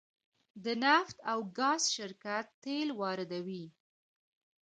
[0.63, 3.65] د نفت او ګاز شرکت تیل واردوي